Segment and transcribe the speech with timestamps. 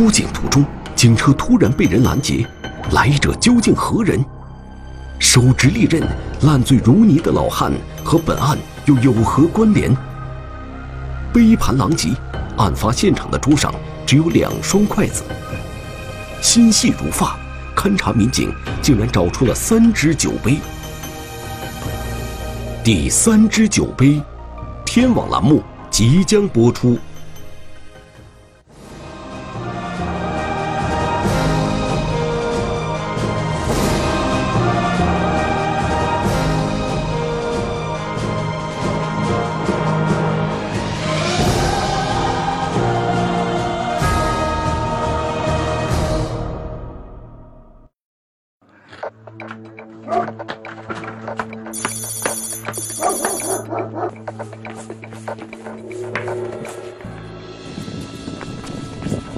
[0.00, 0.64] 出警途中，
[0.96, 2.46] 警车突然被人拦截，
[2.92, 4.24] 来者究竟何人？
[5.18, 6.02] 手执利刃、
[6.40, 7.70] 烂醉如泥的老汉
[8.02, 9.94] 和本案又有何关联？
[11.34, 12.08] 杯盘狼藉，
[12.56, 13.74] 案发现场的桌上
[14.06, 15.22] 只有两双筷子。
[16.40, 17.38] 心细如发，
[17.76, 20.56] 勘查民警竟然找出了三只酒杯。
[22.82, 24.22] 第三只酒杯，
[24.86, 26.98] 天网栏目即将播出。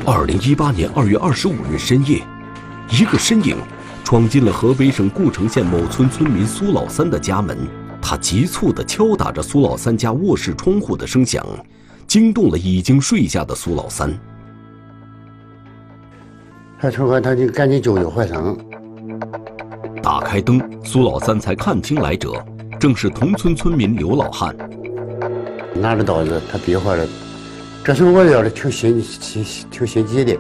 [0.05, 2.21] 二零一八年二月二十五日深夜，
[2.91, 3.57] 一个身影
[4.03, 7.57] 闯进了河北省故城县某村村民苏老三的家门。
[8.01, 11.47] 他急促地敲打着苏老三家卧室窗户的声响，
[12.09, 14.13] 惊动了已经睡下的苏老三。
[16.81, 18.59] 他从后他就赶紧救救坏声。
[20.03, 22.45] 打开灯，苏老三才看清来者，
[22.81, 24.53] 正是同村村民刘老汉。
[25.77, 27.07] 拿着刀子，他比划着。
[27.85, 30.39] 这时候我要的挺心心挺心急的，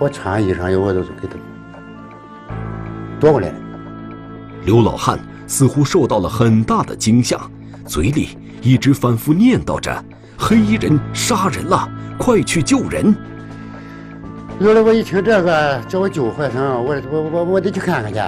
[0.00, 1.36] 我穿衣裳以后，我都是给他
[3.20, 3.54] 夺过来了。
[4.64, 7.40] 刘老汉似乎受到了很大的惊吓，
[7.86, 8.30] 嘴里
[8.62, 10.04] 一直反复念叨着
[10.36, 13.14] ：“黑衣人杀人了，快去救人！”
[14.58, 18.20] 有的我一听这个，叫我救怀生，我我我我得去看看去。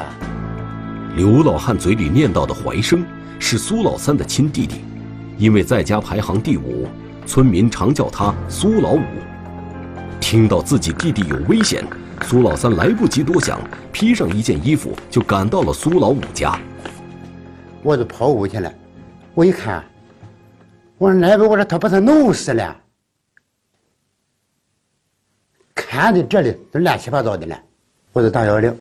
[1.17, 3.05] 刘老汉嘴里念叨的怀生
[3.41, 4.77] 是苏老三的亲弟弟，
[5.39, 6.87] 因为在家排行第五。
[7.27, 9.03] 村民常叫他苏老五。
[10.21, 11.85] 听到自己弟弟有危险，
[12.23, 13.61] 苏老三来不及多想，
[13.93, 16.59] 披上一件衣服就赶到了苏老五家。
[17.83, 18.73] 我就跑屋去了，
[19.35, 19.85] 我一看，
[20.99, 22.77] 我说来吧我说他把他弄死了，
[25.75, 27.57] 看的这里都乱七八糟的了，
[28.13, 28.77] 我就打幺幺零。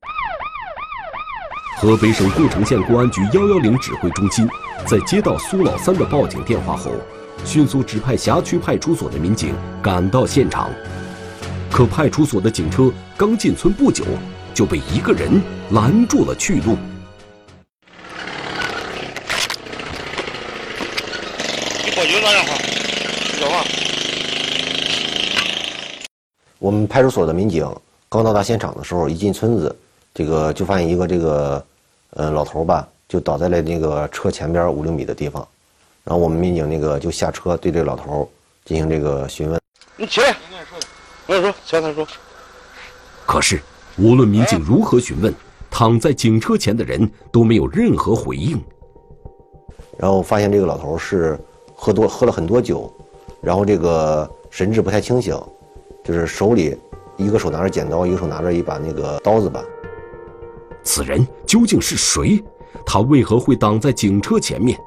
[1.78, 4.48] 河北省故城县公安局幺幺零指挥中心
[4.88, 6.92] 在接到苏老三的报警电话后。
[7.46, 10.70] 迅速指派辖区派出所的民警赶到现场，
[11.72, 14.04] 可派出所的警车刚进村不久，
[14.54, 15.40] 就被一个人
[15.72, 16.76] 拦住了去路。
[21.86, 22.58] 你报警打电话，
[23.38, 23.64] 电话。
[26.58, 27.64] 我们派出所的民警
[28.10, 29.74] 刚到达现场的时候，一进村子，
[30.16, 31.64] 这个就发现一个这个，
[32.10, 35.48] 呃，老头吧，就倒在了那个车前边五六米的地方。
[36.06, 38.30] 然后我们民警那个就下车对这个老头
[38.64, 39.60] 进行这个询问。
[39.98, 40.38] 你起来，
[41.26, 42.08] 我跟你说，起来说。
[43.26, 43.60] 可是
[43.98, 45.34] 无论民警如何询问，
[45.72, 48.64] 躺在警车前的人都没有任何回应。
[49.98, 51.40] 然后发现这个老头是
[51.74, 52.94] 喝多喝了很多酒，
[53.42, 55.36] 然后这个神志不太清醒，
[56.04, 56.78] 就是手里
[57.18, 59.64] 一个手拿着剪刀，一个手拿着一把那个刀子吧。
[60.84, 62.44] 此人究竟是谁？
[62.86, 64.78] 他为何会挡在警车前面？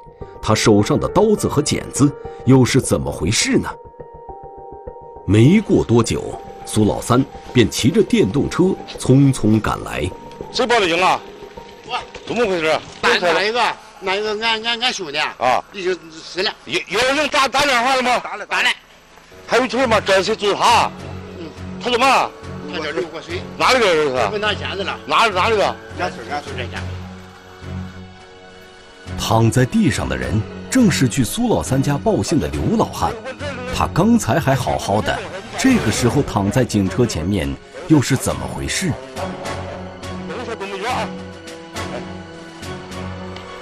[0.41, 2.11] 他手上的刀子和剪子
[2.47, 3.69] 又是怎么回事呢？
[5.27, 7.23] 没过多久，苏老三
[7.53, 8.65] 便骑着电动车
[8.99, 10.11] 匆匆赶来。
[10.53, 11.21] 谁报的警啊？
[11.87, 11.99] 我。
[12.27, 12.79] 怎么回事？
[13.03, 13.61] 那那一个，
[14.01, 16.51] 哪一个俺俺俺兄弟啊，已经死了。
[16.65, 18.19] 有有人打打电话了吗？
[18.21, 18.69] 打了打了。
[19.47, 20.01] 还有谁吗？
[20.01, 20.91] 这谁就是他？
[21.39, 21.47] 嗯。
[21.83, 22.31] 他什么？
[22.73, 23.41] 他叫刘国水。
[23.57, 24.29] 哪里的人是？
[24.33, 24.99] 我拿剪子了。
[25.07, 25.77] 哪哪里个？
[25.99, 26.83] 俺村俺村这家。
[29.19, 30.41] 躺在地上的人
[30.71, 33.13] 正是去苏老三家报信的刘老汉，
[33.75, 35.19] 他刚才还好好的，
[35.59, 37.53] 这个时候躺在警车前面，
[37.89, 38.93] 又是怎么回事？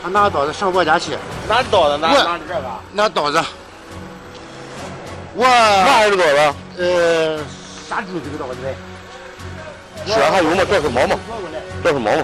[0.03, 1.17] 他拿刀子上我家去，
[1.49, 2.63] 拿刀子拿拿这个，
[2.93, 3.43] 拿刀子。
[5.35, 6.59] 我拿这个刀子？
[6.79, 7.39] 呃，
[7.89, 8.75] 杀猪这个刀子呗。
[10.07, 10.65] 是还有吗？
[10.69, 11.19] 这是毛毛？
[11.83, 12.23] 这是毛毛？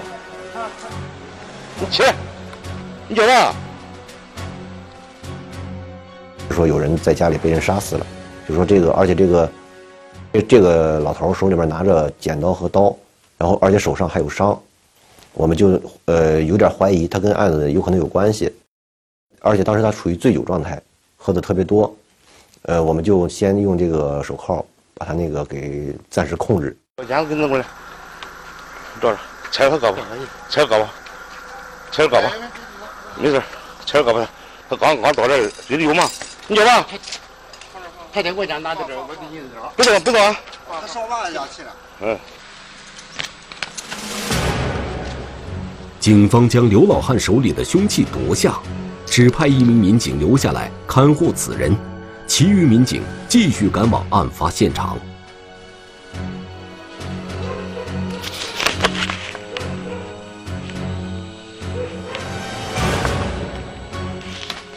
[1.79, 2.15] 你起来。
[3.07, 3.53] 你叫啥？
[6.49, 8.05] 就说有人在家里被人杀死了，
[8.47, 9.49] 就说这个，而且这个，
[10.31, 12.95] 这这个老头手里面拿着剪刀和刀，
[13.37, 14.57] 然后而且手上还有伤，
[15.33, 18.53] 我们就呃有点怀疑他跟案子有可能有关系，
[19.41, 20.81] 而且当时他处于醉酒状态，
[21.17, 21.93] 喝的特别多，
[22.63, 26.75] 呃，我们就先用这个手铐把他那个给暂时控制。
[26.95, 27.65] 把剪子给弄过来，
[29.01, 29.17] 照着，
[29.51, 29.97] 拆他胳膊，
[30.49, 30.85] 拆胳膊，
[31.91, 32.29] 拆胳膊。
[33.17, 33.41] 没事，
[33.85, 34.27] 切着胳膊，
[34.69, 36.09] 他刚刚到这儿，嘴里有吗？
[36.47, 36.85] 你叫啥？
[38.13, 39.69] 他得给我家拿到这儿，我给你这儿。
[39.75, 40.35] 不动不动啊！
[40.81, 41.75] 他烧完了要去了。
[42.01, 42.19] 嗯。
[45.99, 48.59] 警方将刘老汉手里的凶器夺下，
[49.05, 51.75] 只派一名民警留下来看护此人，
[52.27, 54.97] 其余民警继续赶往案发现场。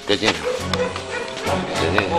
[0.06, 0.34] 别进去，
[1.80, 2.14] 别进去。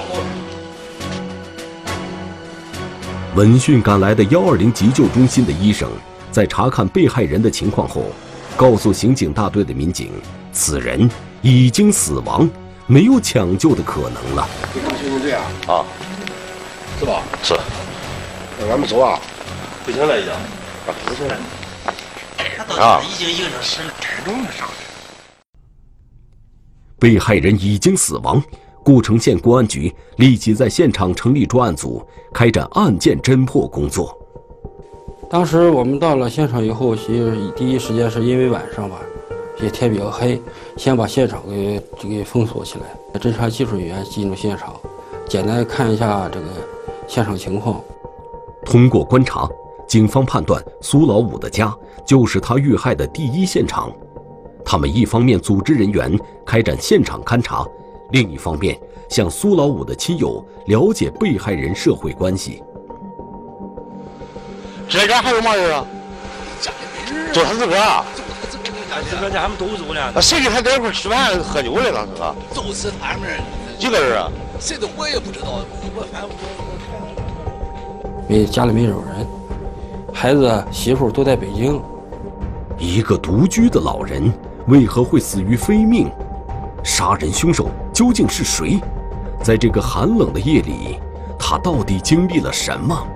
[3.34, 5.90] 闻讯赶来的幺二零急救中心的医生，
[6.32, 8.12] 在查看被害人的情况后，
[8.58, 10.12] 告诉刑警大队的民警，
[10.52, 11.10] 此人
[11.42, 12.50] 已经死亡，
[12.88, 14.46] 没有抢救的可能了。
[14.74, 15.86] 刑警队啊，啊，
[17.00, 17.22] 是吧？
[17.42, 17.56] 是。
[18.60, 19.18] 那咱们走啊。
[19.86, 20.34] 不行了已经。
[20.34, 20.38] 啊，
[21.06, 21.38] 不行了。
[22.58, 24.68] 他到现在已经一个小时了，太重了上。
[27.00, 28.42] 被害人已经死亡，
[28.84, 32.02] 故城县公安局立即在现场成立专案组，
[32.34, 34.18] 开展案件侦破工作。
[35.30, 38.98] 当时我们到了现场以后，是第一时间是因为晚上吧，
[39.62, 40.42] 也天比较黑，
[40.76, 43.20] 先把现场给就给封锁起来。
[43.20, 44.74] 侦查技术人员进入现场，
[45.28, 46.46] 简单看一下这个
[47.08, 47.82] 现场情况。
[48.66, 49.50] 通过观察，
[49.88, 53.92] 警方判断苏老五的家就是他遇害的第一现场。
[54.70, 57.66] 他们一方面组织人员开展现场勘查，
[58.12, 58.78] 另一方面
[59.08, 62.62] 向苏老五的亲友了解被害人社会关系。
[64.90, 65.86] 这家还有嘛人啊？
[66.60, 66.78] 家里
[67.14, 68.04] 没人，就他自个儿。
[68.14, 70.12] 就他自个儿家，自个儿家他们都走了。
[70.14, 72.36] 那谁跟他在一块吃饭喝酒的当时啊？
[72.54, 73.30] 就是他们。
[73.80, 74.30] 几个人啊？
[74.60, 75.48] 谁的我也不知道，
[75.96, 76.30] 我反正
[78.28, 79.26] 没家里没有人，
[80.14, 81.82] 孩子媳妇都在北京。
[82.80, 84.32] 一个独居的老人
[84.68, 86.12] 为何会死于非命？
[86.84, 88.80] 杀人凶手究竟是谁？
[89.42, 91.00] 在这个寒冷的夜里，
[91.40, 93.08] 他到底经历了什么？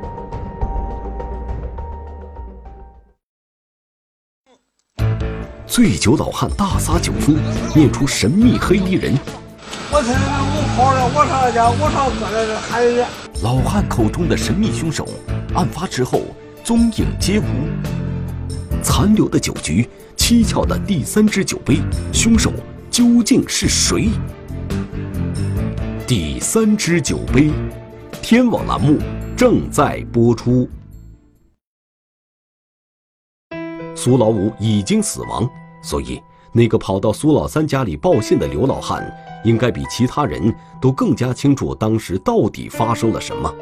[5.68, 7.38] 醉酒老汉大撒酒疯，
[7.76, 9.14] 念出神秘黑衣人。
[9.92, 13.06] 我猜我跑了，我上家，我上搁那喊人。
[13.44, 15.06] 老汉口中的神秘凶手，
[15.54, 16.22] 案发之后
[16.64, 17.44] 踪影皆无。
[18.82, 19.90] 残留的酒局，
[20.32, 21.82] 蹊跷的第三只酒杯，
[22.14, 22.54] 凶手
[22.90, 24.08] 究竟是谁？
[26.08, 27.52] 第三只酒杯，
[28.22, 28.98] 天网栏目
[29.36, 30.70] 正在播出。
[33.94, 35.46] 苏老五已经死亡，
[35.84, 36.22] 所以
[36.54, 39.14] 那个跑到苏老三家里报信的刘老汉，
[39.44, 40.42] 应该比其他人
[40.82, 43.54] 都更加清楚当时到底发生了什么。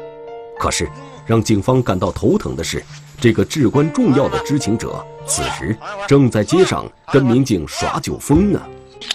[0.56, 0.88] 可是，
[1.30, 2.84] 让警方感到头疼的是，
[3.20, 5.78] 这个至关重要的知情者，此时
[6.08, 8.60] 正在街上跟民警耍酒疯呢。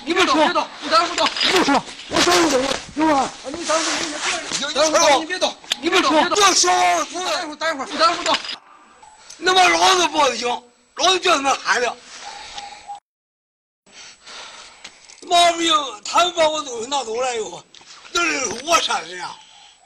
[0.06, 2.50] 你别动，别动，你等会儿动，不说，我会儿，
[2.96, 3.30] 行吧？
[3.50, 8.34] 你等会儿，你别动，你别动，你别动，别说，待会儿，待会儿，你等会儿动。
[9.36, 10.48] 那把老子报的警，
[10.96, 11.94] 老子叫他们喊的。
[15.28, 15.70] 毛病，
[16.06, 17.62] 他们把我东西拿走了以后，
[18.14, 19.36] 那是我杀的呀。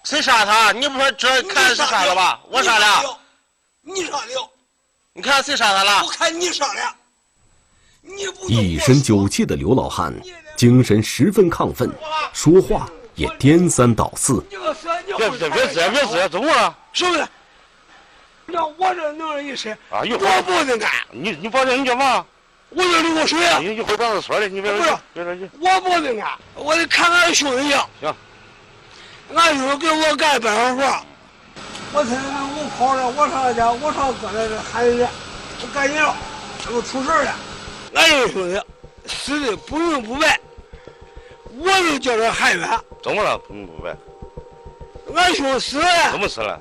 [0.03, 0.71] 谁杀他？
[0.71, 2.39] 你不说这看是杀了吧？
[2.49, 3.19] 我杀了。
[3.81, 4.49] 你杀了。
[5.13, 6.03] 你看谁杀他了？
[6.03, 6.95] 我看你杀了。
[8.01, 10.13] 你不一身酒气的刘老汉，
[10.55, 11.91] 精神十分亢奋，
[12.33, 14.39] 说话也颠三倒四。
[14.49, 16.75] 别别别别别别，怎么了？
[16.93, 17.23] 兄弟，
[18.45, 20.89] 那我这弄了一身，啊，一会我不能干。
[21.11, 22.25] 你你保证你叫嘛？
[22.69, 23.59] 我这流口水啊！
[23.59, 25.49] 一一会儿把他说的，你别着急，别着急。
[25.59, 27.75] 我不能干，我得看俺兄弟去。
[27.99, 28.15] 行。
[29.35, 30.83] 俺兄弟给我干办活。
[31.93, 35.07] 我猜我跑了，我上他家，我上哥那这喊人，
[35.61, 36.15] 我赶紧了，
[36.63, 37.35] 他们出事了。
[37.95, 38.61] 俺这个兄弟
[39.05, 40.39] 死的不明不白，
[41.57, 42.69] 我就叫他喊冤。
[43.03, 43.37] 怎么了？
[43.39, 43.95] 不明不白。
[45.15, 46.11] 俺兄弟死了。
[46.11, 46.59] 怎么死了？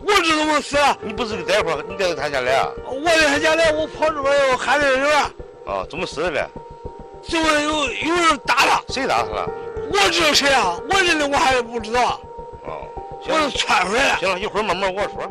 [0.00, 0.96] 我知怎么死了。
[1.02, 2.68] 你不是待会儿你带到他家来啊？
[2.86, 5.12] 我在他家来，我跑这边又喊的人。
[5.66, 6.48] 啊，怎么死的呗？
[7.26, 8.82] 就是有有人打他。
[8.88, 9.48] 谁打他了？
[9.90, 10.76] 我知道谁啊？
[10.90, 12.20] 我认得我还不知道。
[12.66, 12.82] 哦，
[13.28, 14.16] 我就窜出来了。
[14.18, 15.22] 行了，一会儿慢慢我说。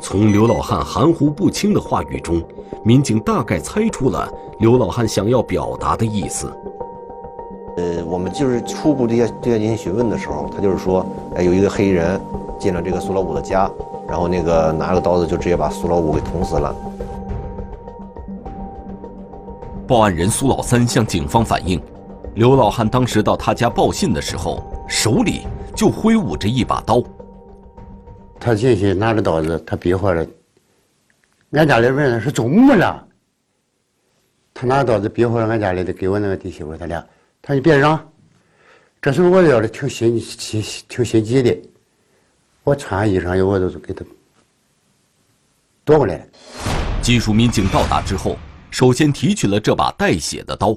[0.00, 2.42] 从刘老汉含糊不清的话语中，
[2.84, 6.52] 民警大概猜出了刘老汉想要表达的意思。
[7.76, 11.06] 呃，我们就是初步对他对他进行询问的时候，他就是说，
[11.36, 12.20] 哎，有一个黑衣人
[12.58, 13.70] 进了这个苏老五的家，
[14.06, 16.74] 然后那个拿了个刀子就直接把苏老五给捅死了。
[19.86, 21.80] 报案人苏老三向警方反映，
[22.34, 25.42] 刘老汉当时到他家报信的时候，手里
[25.76, 27.02] 就挥舞着一把刀。
[28.40, 30.26] 他进去拿着刀子，他比划着。
[31.50, 33.06] 俺家里问是怎么了？
[34.54, 37.06] 他拿刀子比划着俺家里的，给我那个弟媳妇，他俩，
[37.42, 38.10] 他说你别嚷，
[39.02, 41.54] 这时候我要的挺心心挺心急的，
[42.64, 44.02] 我穿衣裳我都是给他
[45.84, 46.24] 夺过来了。
[47.02, 48.38] 技术民警到达之后，
[48.70, 50.74] 首先提取了这把带血的刀。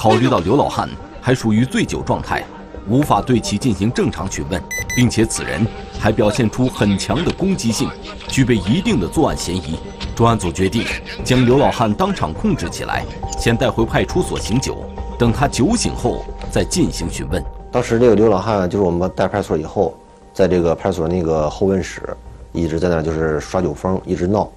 [0.00, 0.88] 考虑到刘老汉
[1.20, 2.42] 还属于醉酒状态，
[2.88, 4.58] 无法对其进行正常询问，
[4.96, 5.60] 并且此人
[5.98, 7.86] 还表现出很强的攻击性，
[8.26, 9.78] 具备一定的作案嫌疑。
[10.16, 10.86] 专案组决定
[11.22, 13.04] 将刘老汉当场控制起来，
[13.38, 14.78] 先带回派出所醒酒，
[15.18, 17.44] 等他酒醒后再进行询问。
[17.70, 19.94] 当时这个刘老汉就是我们带派出所以后，
[20.32, 22.16] 在这个派出所那个候问室，
[22.52, 24.50] 一直在那就是耍酒疯，一直闹，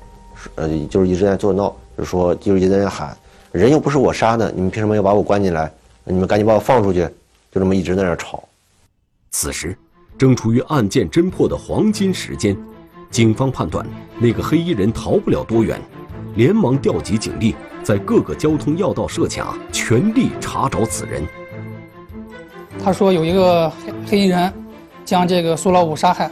[0.56, 3.14] 呃，就是一直在做闹，就说就是一直在那喊，
[3.54, 5.72] 人又不是我杀的，你们凭什么要把我关进来？
[6.06, 7.08] 你们赶紧把我放出去！
[7.52, 8.44] 就这么一直在那吵。
[9.30, 9.78] 此时
[10.18, 12.58] 正处于案件侦破的黄金时间，
[13.12, 13.86] 警方判断
[14.18, 15.80] 那个黑衣人逃不了多远，
[16.36, 21.24] 连忙调集警力，在各个交通要道设卡，全力查找此人。
[22.84, 24.52] 他说有一个黑黑衣人
[25.06, 26.32] 将这个苏老五杀害。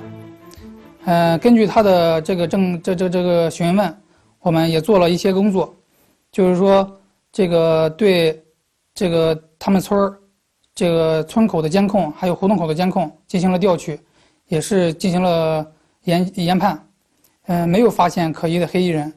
[1.06, 3.98] 嗯、根据他的这个证这这这个询问，
[4.40, 5.72] 我们也做了一些工作，
[6.32, 7.00] 就是说
[7.32, 8.44] 这个对
[8.94, 10.20] 这个他们村儿
[10.76, 14.00] 这个村口的监控，还有胡同口的监控进行了调取，
[14.48, 15.66] 也是进行了
[16.04, 16.88] 研研判，
[17.48, 19.14] 嗯、没有发现可疑的黑衣人。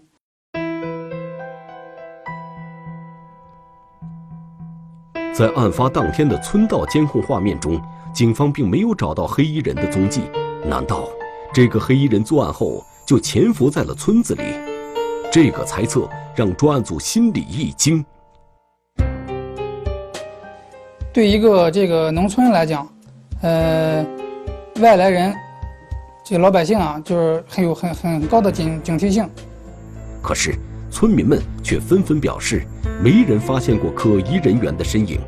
[5.33, 7.80] 在案发当天的村道监控画面中，
[8.14, 10.23] 警方并没有找到黑衣人的踪迹。
[10.64, 11.09] 难道
[11.52, 14.42] 这个黑衣人作案后就潜伏在了村子里？
[15.33, 18.04] 这个猜测让专案组心里一惊。
[21.12, 22.88] 对一个这个农村来讲，
[23.42, 24.04] 呃，
[24.80, 25.32] 外来人，
[26.24, 29.28] 这老百姓啊，就是很有很很高的警警惕性。
[30.20, 30.56] 可是
[30.90, 32.66] 村民们却纷纷表示，
[33.00, 35.20] 没人发现过可疑人员的身影。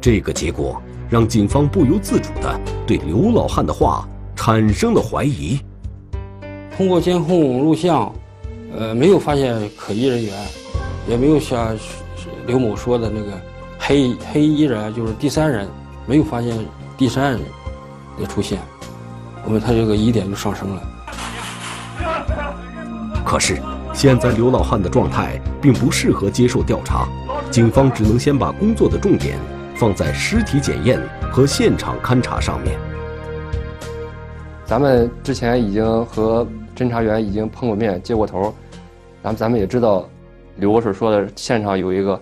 [0.00, 0.80] 这个结果
[1.10, 5.60] 让警方不由自主地对刘老汉的话产生了怀疑。
[6.74, 8.10] 通过监控录像，
[8.76, 10.34] 呃，没有发现可疑人员，
[11.08, 11.76] 也没有像
[12.46, 13.32] 刘某说的那个
[13.78, 15.68] 黑黑衣人，就是第三人，
[16.06, 16.56] 没有发现
[16.96, 17.40] 第三人
[18.18, 18.60] 的出现，
[19.44, 20.82] 我们他这个疑点就上升了。
[23.24, 23.60] 可是
[23.92, 27.08] 现在刘老汉的状态并不适合接受调查，
[27.50, 29.38] 警方只能先把工作的重点
[29.76, 31.00] 放在尸体检验
[31.30, 32.78] 和现场勘查上面。
[34.64, 36.46] 咱们之前已经和
[36.80, 38.54] 侦查员已经碰过面、接过头，
[39.20, 40.08] 然后咱们也知道
[40.56, 42.18] 刘博士说的现场有一个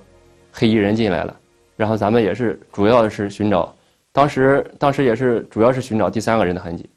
[0.50, 1.37] 黑衣人进来了，
[1.77, 3.73] 然后咱们也是主要的是寻找，
[4.11, 6.91] 当时当时也是主要是寻找第三个人的痕迹。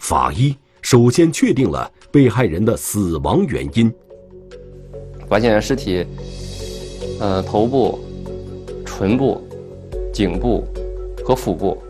[0.00, 3.94] 法医首先确定了被害人的死亡原因，
[5.28, 6.04] 发现尸体，
[7.20, 8.00] 呃，头部、
[8.84, 9.40] 唇部、
[10.12, 10.64] 颈部
[11.24, 11.80] 和腹部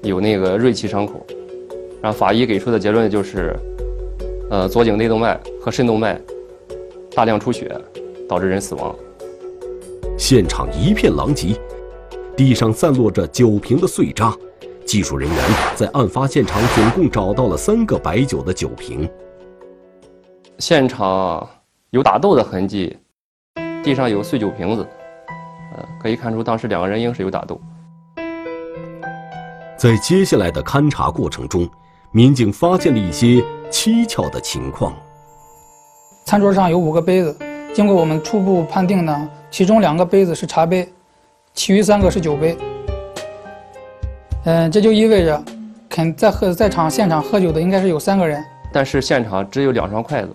[0.00, 1.26] 有那个锐器伤口，
[2.02, 3.54] 然后法医给出的结论就是，
[4.50, 6.20] 呃，左颈内动脉和肾动脉
[7.14, 7.74] 大量出血，
[8.28, 8.94] 导致人死亡。
[10.16, 11.58] 现场一片狼藉，
[12.36, 14.34] 地上散落着酒瓶的碎渣。
[14.86, 15.38] 技术人员
[15.76, 19.08] 在案发现场总共找到了三个白酒的酒瓶。
[20.58, 21.48] 现场
[21.90, 22.96] 有打斗的痕迹，
[23.84, 24.84] 地上有碎酒瓶子，
[25.76, 27.60] 呃，可以看出当时两个人应是有打斗。
[29.76, 31.68] 在接下来的勘查过程中，
[32.12, 33.40] 民警发现了一些
[33.70, 34.92] 蹊跷的情况。
[36.26, 37.36] 餐桌上有五个杯子，
[37.72, 40.92] 经过我们初步判定呢，其中两个杯子是茶杯，
[41.54, 42.56] 其余三个是酒杯。
[44.44, 45.40] 嗯，这就意味着，
[45.88, 48.44] 肯在喝在场现场喝酒的应该是有三个人。
[48.72, 50.34] 但是现场只有两双筷子，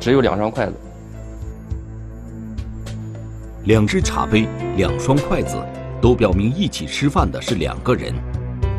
[0.00, 0.72] 只有两双筷子。
[3.66, 5.56] 两只茶杯、两双筷子，
[6.00, 8.12] 都表明一起吃饭的是两个人。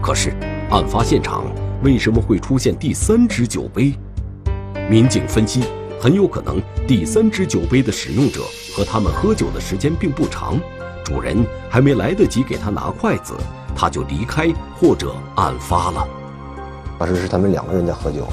[0.01, 0.33] 可是，
[0.69, 1.45] 案发现场
[1.81, 3.93] 为什么会出现第三只酒杯？
[4.89, 5.63] 民警分析，
[5.97, 8.41] 很有可能第三只酒杯的使用者
[8.75, 10.59] 和他们喝酒的时间并不长，
[11.05, 13.33] 主人还没来得及给他拿筷子，
[13.73, 16.05] 他就离开或者案发了。
[16.99, 18.27] 当时是他们两个人在喝酒，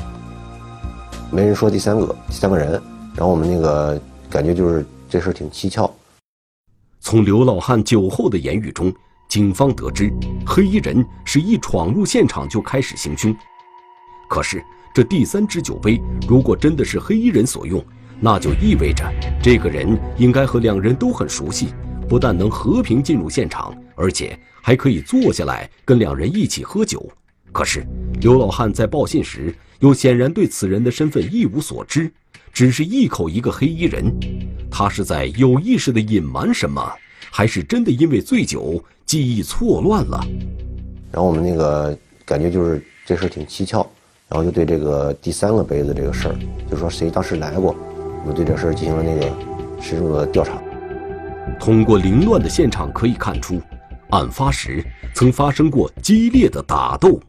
[1.31, 2.73] 没人说第三个第三个人，
[3.15, 5.89] 然后我们那个感觉就是这事儿挺蹊跷。
[7.01, 8.93] 从刘老汉酒后的言语中，
[9.35, 10.13] 警方得知
[10.47, 13.37] 黑衣人是一闯入现场就开始行凶。
[14.29, 14.65] 可是
[14.95, 17.85] 这第三只酒杯如果真的是黑衣人所用，
[18.21, 19.05] 那就意味着
[19.43, 21.75] 这个人应该和两人都很熟悉，
[22.09, 27.05] 不但能和平进入现场，而且还可以坐下来跟两人一起喝酒。
[27.51, 27.85] 可是
[28.21, 32.09] 刘老汉在报信时又显然对此人的身份一无所知，
[32.53, 34.17] 只是一口一个黑衣人，
[34.71, 36.89] 他是在有意识地隐瞒什么，
[37.37, 40.25] 还是真的因为醉酒记忆错乱了？
[41.11, 43.85] 然后我们那个感觉就是这事挺蹊跷，
[44.29, 46.37] 然后就对这个第三个杯子这个事儿，
[46.71, 47.75] 就说谁当时来过，
[48.21, 49.37] 我们对这事儿进行了那个
[49.83, 50.63] 深入的调查。
[51.59, 53.61] 通过凌乱的现场可以看出，
[54.11, 57.21] 案发时曾发生过激烈的打斗。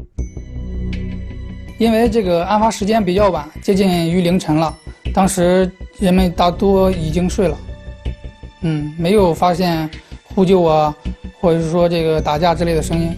[1.79, 4.71] 因为这个案发时间比较晚，接近于凌晨了，
[5.15, 7.57] 当时人们大多已经睡了，
[8.67, 9.88] 嗯，没有发现
[10.24, 10.93] 呼救啊，
[11.39, 13.15] 或者是说这个打架之类的声音。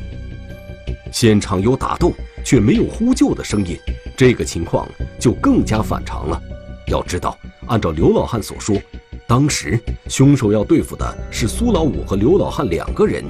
[1.09, 2.11] 现场有打斗，
[2.43, 3.79] 却没有呼救的声音，
[4.17, 4.85] 这个情况
[5.17, 6.41] 就更加反常了。
[6.87, 7.37] 要知道，
[7.67, 8.77] 按照刘老汉所说，
[9.25, 13.23] 当时凶手要对付的是苏老五和刘老汉两个人。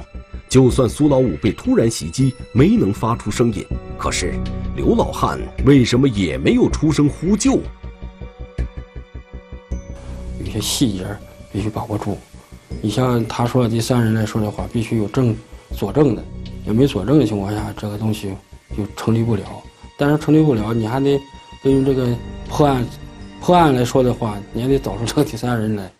[0.48, 3.64] 就算苏老五被突然袭击没能发出声音，
[3.96, 4.34] 可是
[4.74, 7.60] 刘老汉为什么也没有出声呼救？
[10.40, 11.06] 有些细节
[11.52, 12.18] 必须把握住。
[12.82, 15.34] 你像他说的第三人来说的话，必须有证
[15.76, 16.22] 佐证的。
[16.66, 18.34] 要没佐证的情况下，这个东西
[18.76, 19.42] 就成立不了。
[19.98, 21.18] 但是成立不了，你还得
[21.62, 22.06] 根据这个
[22.48, 22.86] 破案
[23.40, 25.90] 破案来说的话，你还得找出这个第三人来。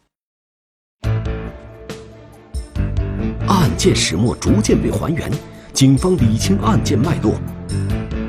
[3.47, 5.31] 案件始末逐渐被还原，
[5.73, 7.35] 警方理清案件脉络，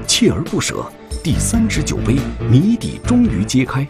[0.08, 0.86] 锲而不舍，
[1.22, 2.18] 第三只酒杯
[2.50, 3.86] 谜底终于揭开。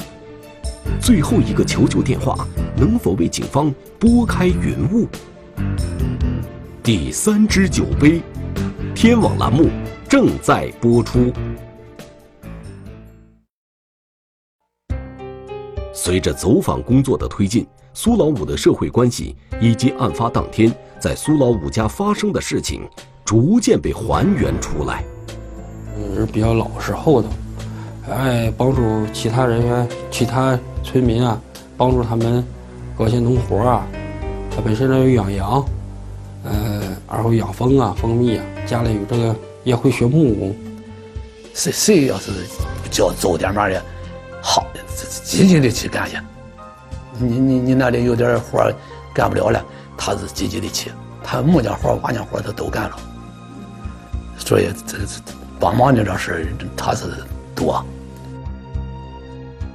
[1.02, 5.08] 最后一个求救电话能否为警方拨开云雾？
[6.82, 8.22] 第三只酒杯，
[8.96, 9.70] 天网栏目
[10.08, 11.32] 正在播出。
[15.94, 22.90] 随着走访工作的推进，苏老五的社会关系以及案发当天在苏老五家发生的事情，
[23.26, 25.04] 逐渐被还原出来。
[26.16, 27.28] 人比较老实厚道，
[28.10, 31.40] 爱帮助其他人员、其他村民啊，
[31.78, 32.44] 帮助他们
[32.98, 33.86] 搞些农活啊。
[34.50, 35.66] 他本身呢有养羊，
[36.44, 40.56] 呃，然后养蜂啊、蜂蜜啊，家里有这个也会学木工。
[41.54, 42.32] 谁谁要是
[42.90, 43.82] 叫走点嘛的，
[44.42, 44.66] 好，
[45.24, 46.18] 积极的去干去。
[47.20, 48.72] 你你你那里有点活
[49.14, 49.64] 干不了了，
[49.98, 50.92] 他是积极的去，
[51.24, 52.98] 他木匠活、瓦匠活他都干了，
[54.38, 55.22] 所以这这
[55.60, 57.06] 帮忙的这事他是
[57.54, 57.84] 多。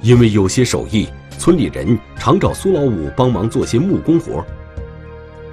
[0.05, 1.07] 因为有些手艺，
[1.39, 4.45] 村里人常找苏老五帮忙做些木工活。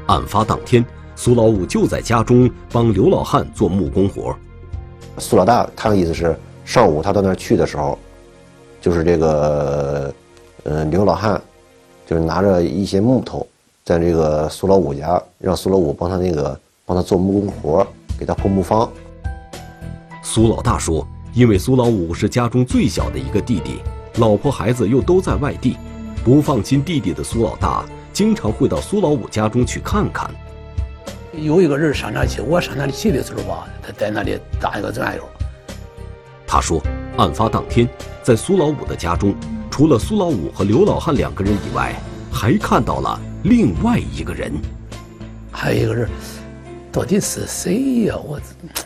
[0.08, 0.84] 案发当天，
[1.16, 4.36] 苏老五就在家中帮刘老汉做木工活。
[5.16, 7.98] 苏老大他的意思是，上午他到那儿去的时候，
[8.78, 10.12] 就是这个，
[10.64, 11.40] 呃，刘老汉。
[12.04, 13.46] 就是拿着一些木头，
[13.84, 17.86] 在这个苏老五家，让苏老五帮他那个帮他做木工活，
[18.18, 18.86] 给他铺木方。
[20.22, 23.80] 苏老大说，因为苏老五是家中最小的一个弟弟，
[24.16, 25.78] 老婆孩子又都在外地，
[26.22, 30.30] 不放心弟弟的苏老大，经常会到苏老五家中去看看。
[31.32, 35.22] 有一个人上那去，我上那里去的时候吧，他在那里打一个转悠。
[36.46, 36.82] 他说，
[37.16, 37.88] 案发当天，
[38.22, 39.34] 在苏老五的家中。
[39.70, 41.98] 除了苏老五和刘老汉两个人以外，
[42.30, 44.52] 还看到了另外一个人。
[45.50, 46.10] 还有一个人，
[46.92, 48.16] 到底是谁呀？
[48.22, 48.38] 我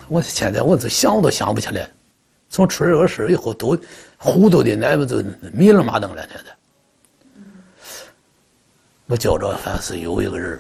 [0.07, 1.91] 我现在我这想都想不起来。
[2.49, 3.77] 从出了这个事以后，都
[4.18, 6.22] 糊涂的那不就迷了马灯了。
[6.29, 6.50] 现在
[9.07, 10.59] 我觉着反正是有一个人。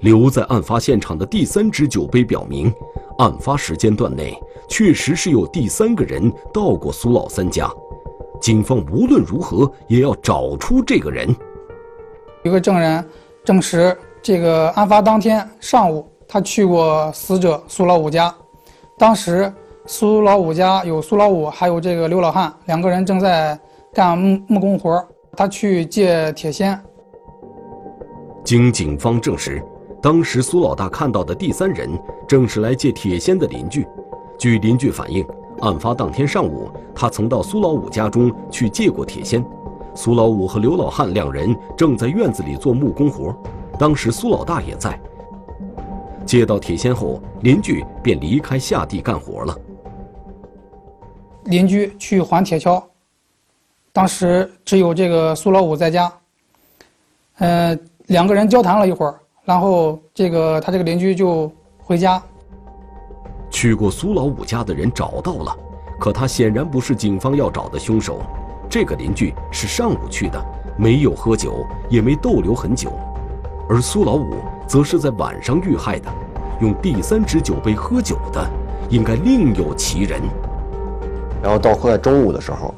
[0.00, 2.72] 留在案发现场的第三只酒杯表明，
[3.18, 4.34] 案发时间段内
[4.66, 7.70] 确实是有第三个人到过苏老三家。
[8.40, 11.28] 警方无论如何也要找出这个人。
[12.44, 13.06] 一个证人
[13.44, 18.34] 证实，这个案发当天上午，他去过死者苏老五家。
[18.96, 19.52] 当时
[19.92, 23.58] 苏老五家有苏老五，还有这个刘老汉两个人正在
[23.92, 25.04] 干木木工活
[25.36, 26.80] 他去借铁锨。
[28.44, 29.60] 经警方证实，
[30.00, 31.90] 当时苏老大看到的第三人
[32.28, 33.84] 正是来借铁锨的邻居。
[34.38, 35.26] 据邻居反映。
[35.60, 39.44] 案发当天上午，他曾到苏老五家中去借过铁锨。
[39.96, 43.34] 苏老五和刘老汉两人正在院子里做木工活，
[43.76, 44.98] 当时苏老大也在。
[46.24, 49.58] 借到铁锨后，邻居便离开下地干活了。
[51.44, 52.82] 邻居去还铁锹，
[53.92, 56.12] 当时只有这个苏老五在家。
[57.38, 62.22] 嗯，两个人交谈了一会儿，然后这个他这个邻居就回家。
[63.50, 65.56] 去过苏老五家的人找到了，
[65.98, 68.20] 可他显然不是警方要找的凶手。
[68.68, 70.40] 这个邻居是上午去的，
[70.78, 72.92] 没有喝酒，也没逗留很久，
[73.68, 74.36] 而苏老五
[74.68, 76.08] 则是在晚上遇害的，
[76.60, 78.48] 用第三只酒杯喝酒的，
[78.88, 80.22] 应该另有其人。
[81.42, 82.74] 然后到快中午的时候，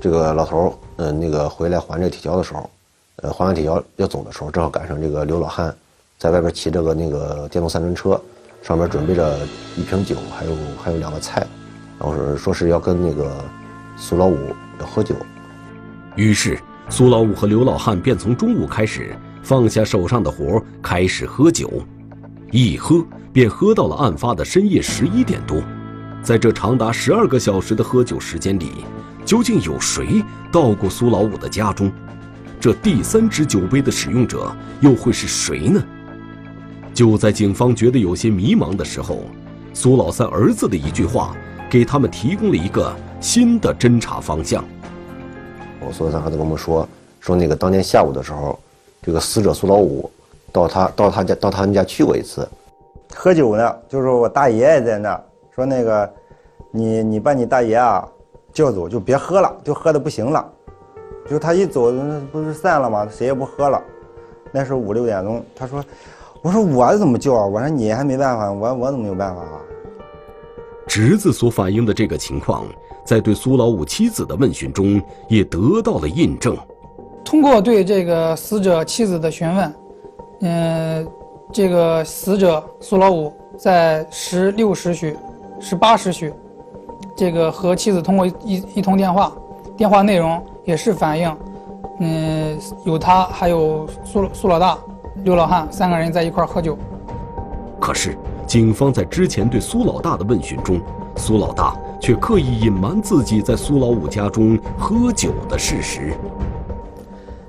[0.00, 2.70] 这个老头儿，嗯，那个回来还这个铁锹的时候，
[3.16, 5.74] 呃还完铁锹要走的时候，正好赶上这个刘老汉
[6.18, 8.20] 在外边骑着个那个电动三轮车，
[8.62, 9.38] 上面准备着
[9.76, 11.46] 一瓶酒，还有还有两个菜，
[11.98, 13.30] 然后说说是要跟那个
[13.96, 14.38] 苏老五
[14.80, 15.14] 要喝酒。
[16.16, 16.58] 于是
[16.88, 21.70] 苏老五和刘老汉便从中午开始放下手上的活，开始喝酒，
[22.50, 25.62] 一喝便喝到了案发的深夜十一点多。
[26.22, 28.84] 在这长达十二个小时的喝酒时间里，
[29.24, 31.90] 究竟有谁到过苏老五的家中？
[32.60, 35.82] 这第三只酒杯的使用者又会是谁呢？
[36.92, 39.20] 就在警方觉得有些迷茫的时候，
[39.72, 41.34] 苏老三儿子的一句话，
[41.70, 44.62] 给他们提供了一个新的侦查方向。
[45.80, 46.86] 我苏老三儿子跟我们说，
[47.18, 48.60] 说那个当天下午的时候，
[49.00, 50.10] 这个死者苏老五
[50.52, 52.46] 到他到他家到他们家去过一次，
[53.14, 55.18] 喝酒呢，就是我大爷爷在那
[55.60, 56.10] 说那个，
[56.70, 58.08] 你你把你大爷啊
[58.50, 60.50] 叫走，就别喝了，就喝的不行了。
[61.28, 61.92] 就他一走，
[62.32, 63.06] 不是散了吗？
[63.10, 63.80] 谁也不喝了。
[64.50, 65.84] 那时候五六点钟，他说
[66.42, 67.46] ：“我说我怎么叫啊？
[67.46, 69.60] 我说你还没办法，我我怎么有办法啊？”
[70.88, 72.64] 侄子所反映的这个情况，
[73.04, 76.56] 在对苏老五妻子的问询中也得到了印证。
[77.22, 79.74] 通过对这个死者妻子的询问，
[80.40, 81.06] 嗯，
[81.52, 85.16] 这个死者苏老五在十六时许、
[85.60, 86.32] 十八时许，
[87.16, 89.32] 这个和妻子通过一一通电话，
[89.76, 90.42] 电话内容。
[90.66, 91.36] 也是反映，
[92.00, 94.78] 嗯，有他，还有苏苏老大、
[95.24, 96.78] 刘老汉三个人在一块喝酒。
[97.80, 100.80] 可是，警方在之前对苏老大的问询中，
[101.16, 106.12] 苏老大却刻意隐瞒自己在苏老五家中喝酒的事实。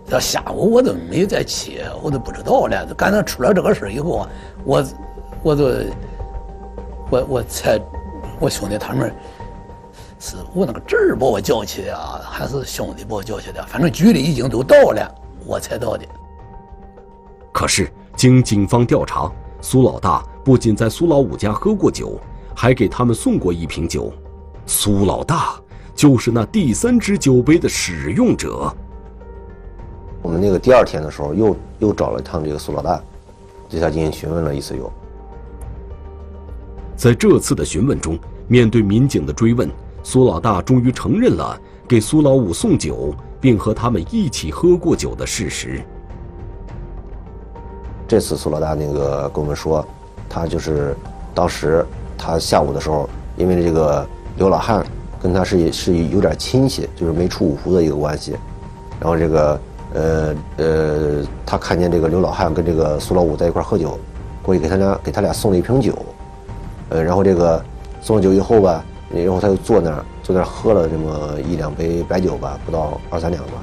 [0.09, 2.93] 到下午我都没在起，我都不知道了。
[2.95, 4.25] 赶上出了这个事以后，
[4.63, 4.85] 我，
[5.43, 5.63] 我都，
[7.09, 7.77] 我我才，
[8.41, 9.13] 我兄弟他们。
[10.19, 13.63] 是我那个侄儿把我叫去的啊，还是兄弟把我叫去的？
[13.65, 16.05] 反正局里已经都到了，我才到的。
[17.51, 22.19] 可是经警方调查，苏老大不仅在苏老五家喝过酒，
[22.55, 24.13] 还给他们送过一瓶酒。
[24.67, 25.55] 苏老大
[25.95, 28.71] 就是那第三只酒杯的使用者。
[30.21, 33.01] 我们那个第二天的时候，又又找了一趟这个苏老大，
[33.67, 34.77] 对他进行询问了一次。
[34.77, 34.93] 有，
[36.95, 38.19] 在这次的询问中，
[38.51, 39.71] 面对民警的追问。
[40.03, 45.81] 苏老大终于承认了给苏老五送酒，并和他们一起喝过酒的事实。
[48.09, 49.87] 这次苏老大那个跟我们说，
[50.27, 50.93] 他就是
[51.33, 51.85] 当时
[52.17, 54.85] 他下午的时候，因为这个刘老汉
[55.21, 58.35] 跟他是是有点亲戚，就是没出五湖的一个关系。
[58.99, 59.61] 然后这个
[59.93, 63.97] 呃呃，他看见这个刘老汉跟这个苏老五在一块喝酒，
[64.41, 65.97] 过去给他俩给他俩送了一瓶酒。
[66.89, 67.63] 呃，然后这个
[68.01, 68.83] 送酒以后吧。
[69.13, 73.61] 然后他就坐那儿，坐那儿喝了这么一两杯白酒吧，不到二三两吧。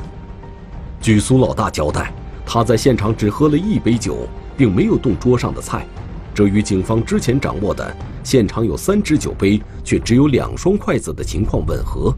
[1.00, 2.12] 据苏老大交代，
[2.44, 5.86] 他在现场只喝了一杯酒，并没有动桌上的菜，
[6.34, 12.14] 这与警方之前掌握的现场有三只酒杯却只有两双筷子的情况吻合。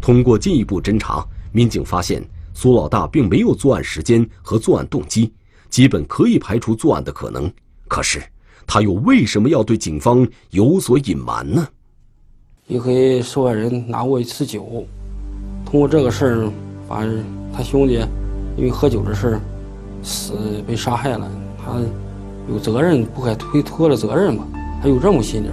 [0.00, 1.22] 通过进一步侦查，
[1.52, 5.30] 民警发现苏老大并没有作案时间和作案动机，
[5.68, 7.52] 基本可以排除作案的可能。
[7.88, 8.22] 可是，
[8.68, 11.66] 他又为什么要对警方有所隐瞒呢？
[12.66, 14.84] 一回受害人拿过一次酒，
[15.64, 16.50] 通过这个事儿，
[16.86, 17.02] 把
[17.50, 17.98] 他兄弟
[18.58, 19.40] 因为喝酒的事儿
[20.02, 21.26] 死被杀害了，
[21.64, 21.80] 他
[22.52, 24.46] 有责任不该推脱了责任吧？
[24.82, 25.48] 他有这种心理。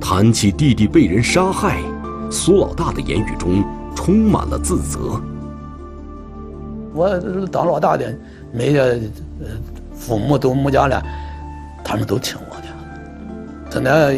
[0.00, 1.80] 谈起弟弟被人杀害，
[2.28, 3.62] 苏老大的言语中
[3.94, 5.20] 充满了自责。
[6.92, 7.08] 我
[7.52, 8.12] 当老大的，
[8.52, 8.98] 每个
[10.00, 11.00] 父母都没家了，
[11.84, 14.16] 他们都听我的，真的。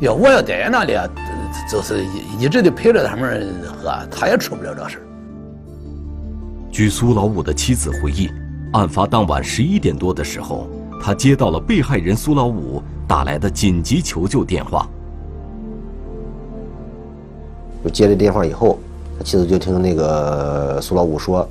[0.00, 0.96] 要我要待在那里，
[1.68, 5.04] 就是一一直的陪着他们喝，他也出不了这事
[6.70, 8.30] 据苏老五的妻子回忆，
[8.74, 10.68] 案发当晚十一点多的时候，
[11.02, 14.88] 他接到了被害人苏老五打来的紧急求救电话。
[17.82, 18.78] 就接了电话以后，
[19.18, 21.48] 他妻子就听那个苏老五说：“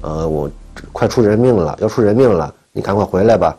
[0.00, 0.50] 呃，我
[0.92, 3.56] 快出人命了，要出人命了，你赶快回来吧。”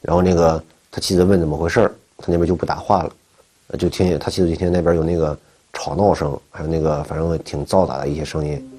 [0.00, 3.12] 然后那个他妻子问怎么回事他那边就不答话了。
[3.78, 5.36] 就听见他妻子就听见那边有那个
[5.72, 8.70] 吵闹声，还有那个反正挺嘈杂的一些声音。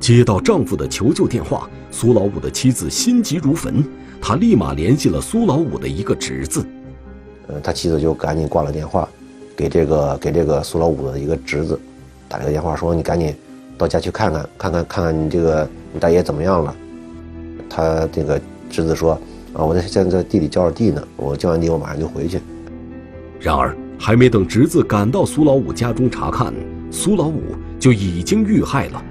[0.00, 3.84] 接到丈夫的求救电话，苏老五的妻子心急如焚，
[4.20, 6.66] 她立马联系了苏老五的一个侄子。
[7.46, 9.08] 呃，他妻子就赶紧挂了电话，
[9.56, 11.78] 给这个给这个苏老五的一个侄子
[12.28, 13.34] 打了个电话，说你赶紧
[13.78, 16.74] 到家去看看，看看看看你这个你大爷怎么样了。
[17.70, 18.40] 他这个
[18.72, 19.12] 侄子说
[19.52, 22.40] 啊，我在现在在地里浇着地呢，我浇完地我马上就回去。
[23.38, 26.54] 然而，还没等侄子赶到苏老五家中查看，
[26.90, 27.42] 苏老五
[27.78, 29.04] 就已经遇害了。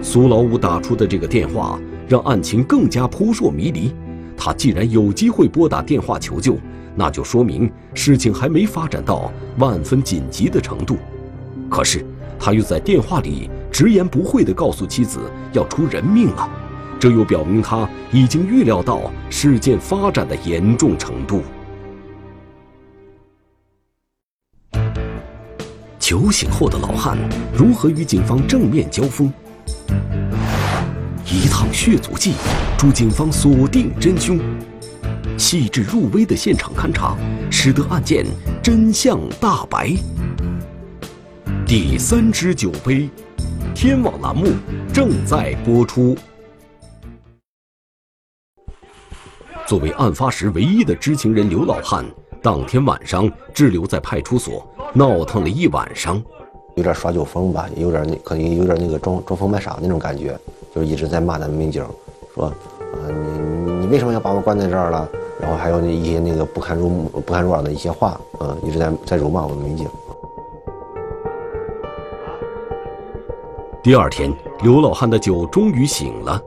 [0.00, 1.76] 苏老五打出的这个电话，
[2.06, 3.92] 让案情更加扑朔迷离。
[4.36, 6.56] 他既然有机会拨打电话求救，
[6.94, 10.98] 那就说明事情还没发展到万分紧急的程度。
[11.68, 12.06] 可是，
[12.38, 15.18] 他又在电话里直言不讳地告诉妻子
[15.52, 16.48] 要出人命了，
[17.04, 21.42] 这又表明他已经预料到事件发展的严重程度。
[25.98, 27.18] 酒醒后的老汉
[27.54, 29.30] 如何与警方正面交锋？
[31.26, 32.32] 一趟血足迹，
[32.78, 34.40] 助警方锁定真凶。
[35.36, 37.14] 细致入微的现场勘查，
[37.50, 38.24] 使得案件
[38.62, 39.92] 真相大白。
[41.66, 43.10] 第三支酒杯，
[43.74, 44.46] 天网栏目
[44.90, 46.16] 正在播出。
[49.66, 52.04] 作为案发时唯一的知情人，刘老汉
[52.42, 56.22] 当天晚上滞留在派出所，闹腾了一晚上，
[56.74, 60.38] 有点耍酒疯吧，有点那可能有点那个装装疯卖傻那种感觉，
[60.74, 61.82] 就是一直在骂咱们民警，
[62.34, 62.52] 说，啊
[63.64, 65.08] 你你为什么要把我关在这儿了？
[65.40, 69.88] 然后还有那一些那个不堪入目、不堪入耳的一些话，嗯，一直在在辱骂我们民警。
[73.82, 76.40] 第二天，刘老汉的酒终于醒了，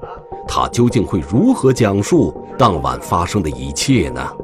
[0.47, 4.35] 他究竟会如何讲述当晚发生的一切呢？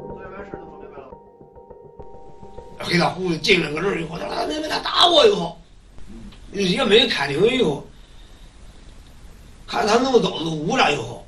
[2.80, 5.58] 黑大胡子进了个人以后，他他没没他打我以后，
[6.52, 7.84] 也没看清以后，
[9.66, 11.26] 看他弄刀子捂着以后，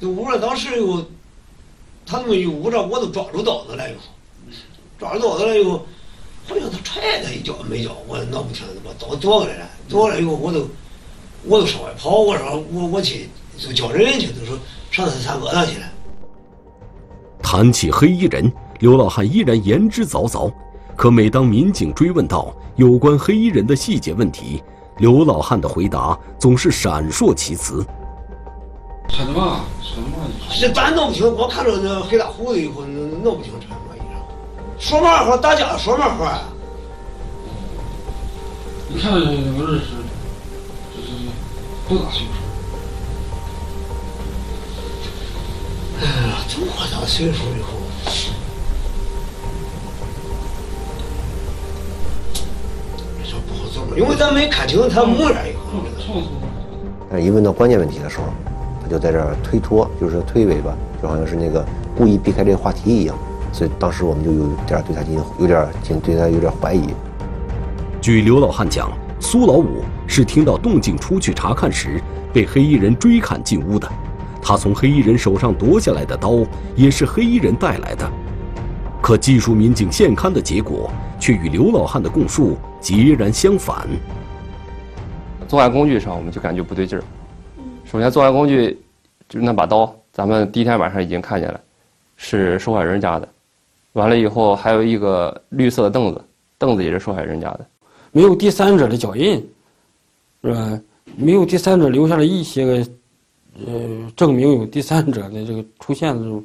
[0.00, 1.04] 就捂着当时以后，
[2.06, 4.00] 他那么一捂着，我都抓住刀子了以后，
[4.98, 5.84] 抓住刀子了以后，
[6.46, 10.66] 好像他踹他一脚没脚，我闹不清楚，把刀夺过来了，夺过来以后我都
[11.44, 13.28] 我都上外跑，我说我我去
[13.58, 14.56] 就叫人去，就说
[14.90, 15.86] 上他山坡上去了。
[17.42, 20.52] 谈起黑衣人，刘老汉依然言之凿凿。
[20.96, 24.62] 可每当民警追问到有关黑衣人的细节问题，
[24.98, 27.84] 刘老汉的回答总是闪烁其词。
[29.08, 30.16] 穿的嘛，穿的嘛。
[30.60, 34.80] 这咱弄不清，我看着那黑大胡子以后，弄不清穿什么衣裳。
[34.80, 36.40] 说嘛话，大家说嘛话。
[38.88, 39.86] 你看这个人是，
[40.96, 41.08] 这是
[41.88, 42.47] 多大岁数？
[46.00, 47.70] 哎呀，这么大岁数以后，
[53.24, 55.82] 说不好做，因为咱没看清他模样以后。
[57.10, 58.24] 但是一问到关键问题的时候，
[58.80, 61.64] 他就在这儿推脱，就是说推诿吧，就好像是那个
[61.96, 63.18] 故意避开这个话题一样。
[63.52, 66.90] 所以当时我们就有点对他进行有点进对他有点怀疑。
[68.00, 72.00] 据刘老汉讲，苏老五是听到动静出去查看时，
[72.32, 73.90] 被黑衣人追砍进屋的。
[74.48, 76.38] 他从黑衣人手上夺下来的刀
[76.74, 78.10] 也是黑衣人带来的。
[78.98, 83.86] 可技术民警现勘的结果却与刘老汉的供述截然相反。
[85.46, 87.04] 作案工具上我们就感觉不对劲儿。
[87.84, 88.80] 首先，作案工具
[89.28, 91.60] 就是那把刀，咱们第一天晚上已经看见了，
[92.16, 93.28] 是受害人家的。
[93.92, 96.24] 完了以后，还有一个绿色的凳子，
[96.56, 97.66] 凳子也是受害人家的。
[98.12, 99.46] 没有第三者的脚印，
[100.42, 100.80] 是吧？
[101.16, 102.90] 没有第三者留下了一些个，
[103.66, 106.44] 呃，证明有第三者的这个出现的这种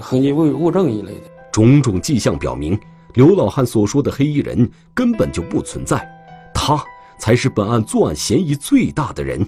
[0.00, 1.30] 痕迹物物证一类的。
[1.52, 2.78] 种种迹象表明，
[3.14, 6.08] 刘老汉所说的黑衣人根本就不存在，
[6.54, 6.82] 他
[7.18, 9.46] 才是本案作案嫌疑最大的人。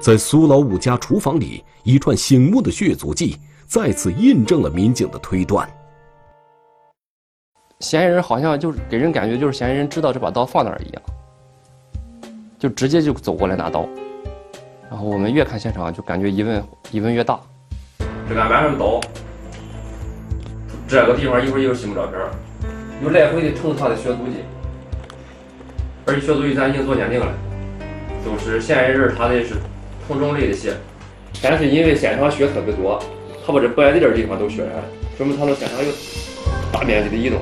[0.00, 5.68] 在苏老五家厨房里，一串醒目的血足迹再次印证了民警的推断。
[7.80, 11.02] 嫌疑人好像就是给人感觉就是嫌疑人知道这把刀放哪儿一样，
[12.58, 13.86] 就直接就走过来拿刀。
[14.92, 17.40] 然后我们越看现场，就感觉疑问疑问越大。
[18.28, 19.00] 这案板上的刀，
[20.86, 22.20] 这个地方一会儿又有新闻照片，
[23.02, 24.44] 有来回的呈他的血足迹，
[26.04, 27.32] 而且血足迹咱已经做鉴定了，
[28.22, 29.54] 就是嫌疑人他的是
[30.06, 30.76] 同种类的血，
[31.42, 33.02] 但是因为现场血特别多，
[33.46, 34.84] 他把这不挨地儿地方都血染了，
[35.16, 35.90] 说明他的现场有
[36.70, 37.40] 大面积的移动。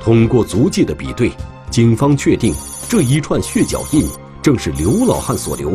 [0.00, 1.30] 通过足迹的比对，
[1.68, 2.54] 警方确定
[2.88, 4.02] 这一串血脚印
[4.42, 5.72] 正是刘老汉所留，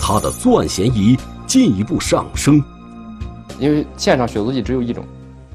[0.00, 2.62] 他的作案嫌疑进一步上升。
[3.60, 5.04] 因为现场血足迹只有一种，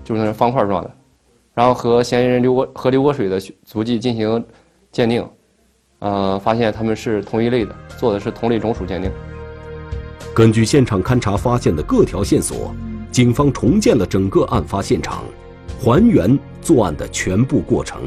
[0.04, 0.91] 就是那方块状的，
[1.56, 4.45] 然后和嫌疑人流过和流过水的足迹进行
[4.91, 5.28] 鉴定，
[6.00, 9.12] 呃，发现他们是同一类的，做的是同类种属鉴定。
[10.34, 12.74] 根据现场勘查发现的各条线索，
[13.12, 15.24] 警方重建了整个案发现场，
[15.80, 18.00] 还原作案的全部过程。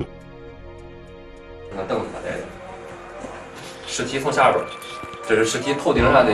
[3.96, 4.60] 尸体从下边，
[5.28, 6.32] 这是尸体头顶上的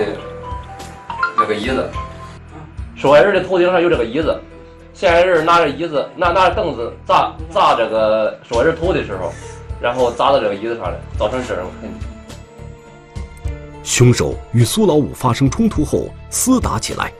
[1.37, 1.91] 那个椅子。
[2.97, 4.35] 受害人的头顶上有这个椅子，
[4.95, 9.31] 嫌疑人拿着椅子，拿拿着凳子砸砸这个受害人头的时候，
[9.79, 12.07] 然后砸到这个椅子上了，造成这种痕迹。
[13.83, 17.13] 凶手与苏老五发生冲突后厮打起来，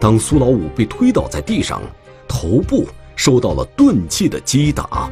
[0.00, 1.80] 当苏老五被推倒在地上，
[2.26, 5.08] 头部受到了钝器的击打。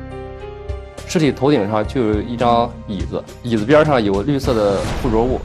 [1.06, 5.40] 尸体头顶上就有一张椅子，椅子边上有绿色的附着物，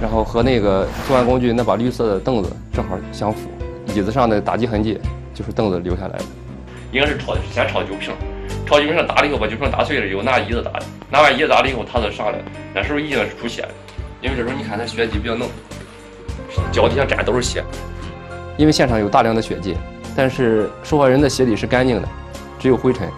[0.00, 3.50] 然后和那个作案工具那把绿色的凳子正好相符。
[3.94, 4.98] 椅子上的打击痕迹
[5.34, 6.24] 就是凳子留下来的。
[6.90, 8.12] 应该是抄先抄酒瓶，
[8.66, 12.38] 炒酒瓶上打了以后把酒瓶打碎了，以后拿椅子打的，拿完椅子打了以后他才上来，
[12.74, 13.68] 那时候已经是出血了。
[14.20, 15.48] 因为这时候你看他血迹比较浓，
[16.70, 17.62] 脚底下沾都是血。
[18.56, 19.76] 因为现场有大量的血迹，
[20.14, 22.08] 但是受害人的鞋底是干净的，
[22.58, 23.08] 只有灰尘，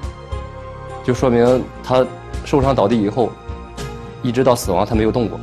[1.04, 2.04] 就说明他
[2.44, 3.30] 受伤倒地以后，
[4.22, 5.38] 一直到死亡他没有动过。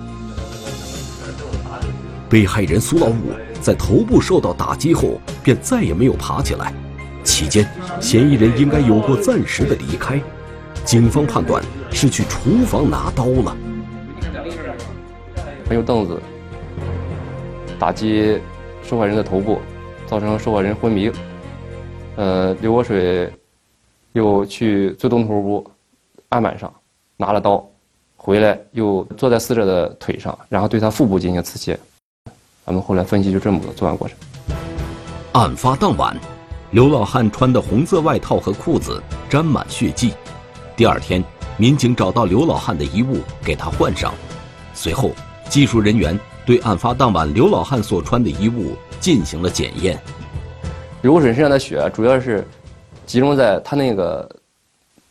[2.28, 6.74] 被害人苏老五在头部受到打击后便再也没有爬起来，
[7.24, 7.70] 期间
[8.00, 10.20] 嫌疑人应该有过暂时的离开，
[10.84, 13.56] 警方判断是去厨房拿刀了。
[15.70, 16.20] 用凳子
[17.80, 18.40] 打击
[18.84, 19.60] 受害人的头部，
[20.06, 21.12] 造成受害人昏迷。
[22.18, 23.32] 呃，刘国水
[24.14, 25.66] 又去最东头屋
[26.30, 26.74] 案板上
[27.18, 27.66] 拿了刀，
[28.16, 31.80] 回来又坐在死者的腿上，然后对他腹部进行刺切。
[32.66, 34.18] 咱们后来分析就这么个作案过程。
[35.34, 36.16] 案发当晚，
[36.72, 40.14] 刘老汉穿的红色外套和裤子沾满血迹。
[40.76, 41.24] 第二天，
[41.58, 44.14] 民警找到刘老汉的衣物给他换上，
[44.74, 45.12] 随后。
[45.50, 50.00] 技术人员对案发当晚刘老汉所穿的衣物进行了检验。
[51.02, 52.48] 刘国水身上的血主要是
[53.12, 54.26] 集中在他那个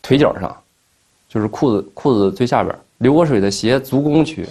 [0.00, 0.56] 腿脚上，
[1.28, 2.74] 就是裤子裤子最下边。
[2.96, 4.46] 刘国水的鞋足弓区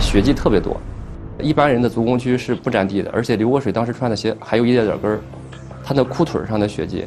[0.00, 0.80] 血迹特别多，
[1.38, 5.20] 一般人的足弓区是不沾地的，而且刘国水当时穿的鞋还有一点点跟儿，
[5.84, 7.06] 他的裤腿上的血迹，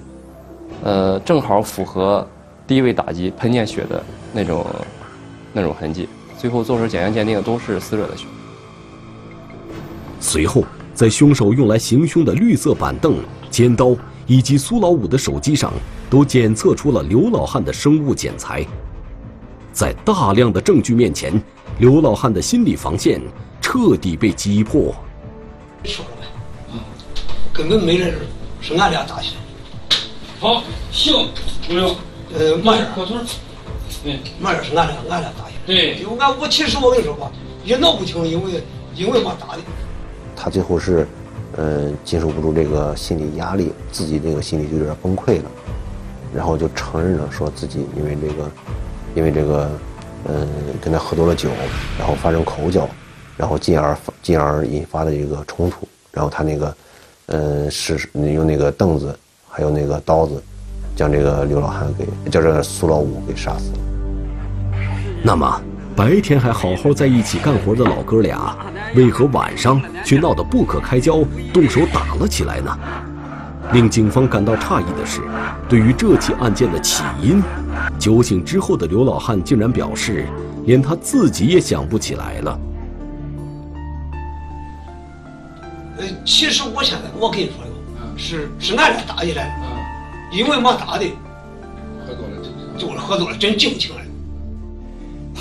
[0.84, 2.28] 呃，正好符合
[2.68, 4.64] 低位打击喷溅血的那种
[5.52, 6.08] 那种痕迹。
[6.38, 8.28] 最后做出检验鉴定，都是死者的血。
[10.20, 13.16] 随后，在凶手用来行凶的绿色板凳、
[13.50, 13.96] 尖刀
[14.30, 15.74] 以及苏老五的手机上，
[16.08, 18.64] 都检测出了刘老汉的生物检材。
[19.74, 21.42] 在大量的证据面前，
[21.80, 23.20] 刘老汉的心理防线
[23.60, 24.94] 彻底被击破。
[25.84, 26.78] 说了呗，
[27.52, 28.14] 根本没人
[28.62, 29.34] 是俺俩打起
[30.40, 30.62] 好，
[30.92, 31.28] 行，
[31.68, 31.96] 不用，
[32.38, 33.18] 呃，慢点，过腿，
[34.04, 35.46] 对，慢点是俺俩，俺俩打。
[35.66, 37.32] 对，因为俺我其实我跟你说吧，
[37.66, 38.64] 也闹不清，因为
[38.94, 39.60] 因为嘛打的。
[40.36, 41.08] 他最后是，
[41.62, 45.52] 嗯，经受不住这个心理压力，自己这个心理就有点崩溃了，
[46.34, 48.50] 然后就承认了，说自己因为这个，
[49.14, 49.70] 因为这个，
[50.30, 50.48] 嗯，
[50.82, 51.50] 跟他喝多了酒，
[51.98, 52.88] 然后发生口角，
[53.36, 56.78] 然后进而进而引发的一个冲突，然后他那个，
[57.26, 59.14] 嗯，是用那个凳子
[59.50, 60.42] 还有那个刀子，
[60.96, 63.80] 将这个刘老汉给叫这个苏老五给杀死了。
[65.22, 65.62] 那么，
[66.00, 68.56] 白天还好好在一起干活的老哥俩，
[68.96, 72.80] 为何晚上却闹得不可开交，动手打了起来呢？
[73.74, 75.20] 令警方感到诧异的是，
[75.68, 77.44] 对于这起案件的起因，
[78.00, 80.26] 酒醒之后的刘老汉竟然表示，
[80.66, 82.60] 连他自己也想不起来了。
[85.98, 87.72] 呃，其实我现在我跟你说哟，
[88.16, 91.04] 是是俺俩打起来的，因为嘛打的，
[92.08, 93.99] 喝多了，就是喝多了真记不清了。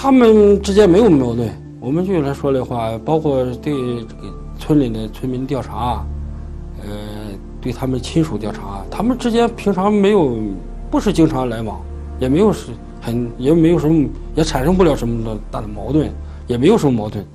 [0.01, 1.51] 他们之间没有矛盾。
[1.81, 6.07] 我们就来说的话，包括对这个村里的村民调查，
[6.85, 6.89] 呃，
[7.61, 10.37] 对他们亲属调查，他们之间平常没有，
[10.89, 11.81] 不是经常来往，
[12.21, 16.09] 也没有是很，也没有什么，也产生不了什么的大的矛盾，
[16.47, 17.27] 也没有什么矛盾，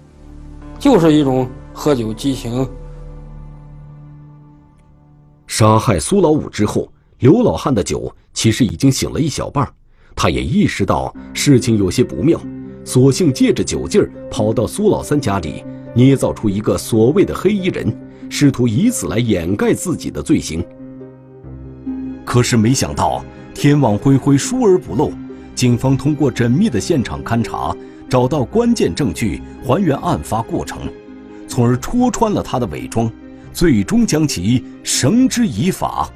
[0.80, 2.66] 就是一种喝酒激情。
[5.48, 6.88] 杀害苏老五之后，
[7.20, 9.70] 刘老汉的酒其实已经醒了一小半
[10.16, 12.40] 他也意识到事情有些不妙，
[12.86, 17.94] 索性借着酒劲儿跑到苏老三家里，捏造出一个所谓的黑衣人，
[18.30, 20.64] 试图以此来掩盖自己的罪行。
[22.26, 23.24] 可是没想到
[23.54, 25.12] 天网恢恢，疏而不漏，
[25.54, 27.76] 警方通过缜密的现场勘查，
[28.10, 30.82] 找到关键证据，还原案发过程，
[31.48, 33.12] 从而戳穿了他的伪装，
[33.52, 36.10] 最终将其绳之以法。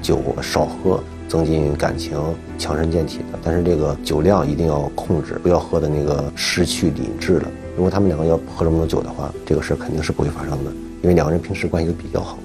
[0.00, 1.02] 酒少喝。
[1.28, 2.18] 增进感情、
[2.58, 7.48] 强身健体的，但是这个酒量一定要控制，不要喝的那个失去理智了。
[7.76, 10.72] 如果他们两个要喝这么多酒的话，这个事肯定是不会发生的，
[11.02, 12.38] 因为两个人平时关系都比较好。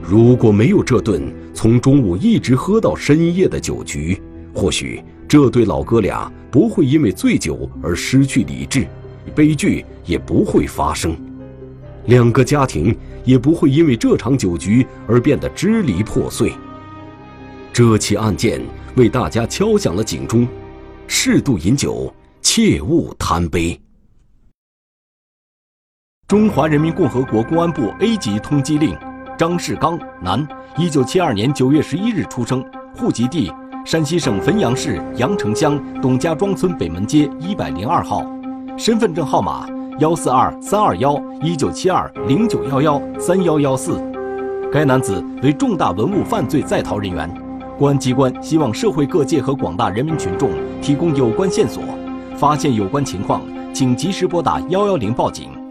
[0.00, 4.20] 如果没有这顿从中午一直喝到深夜的酒局，
[4.54, 8.86] 或许这对老哥俩不会因为醉酒而失去理智，
[9.34, 11.16] 悲剧也不会发生。
[12.06, 16.52] 两个家庭也不会因为这场酒局而变得支离破碎。
[17.72, 18.60] 这起案件
[18.96, 20.46] 为大家敲响了警钟：
[21.06, 23.80] 适度饮酒，切勿贪杯。
[26.26, 28.96] 中华人民共和国公安部 A 级通缉令：
[29.38, 30.46] 张世刚，男，
[30.76, 33.52] 一九七二年九月十一日出生，户籍地
[33.84, 38.26] 山西省汾阳市阳城乡董家庄村北门街一百零二号，
[38.76, 39.68] 身份证号码
[40.02, 44.02] 幺四二三二幺一九七二零九幺幺三幺幺四。
[44.72, 47.32] 该男子为重大文物犯罪在逃人员，
[47.78, 50.50] 公安机关希望社会各界和广大人民群众
[50.80, 51.84] 提供有关线索，
[52.36, 53.42] 发现有关情况，
[53.72, 55.61] 请及时拨打幺幺零报警。